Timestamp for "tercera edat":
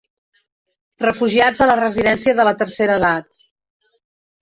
2.65-3.33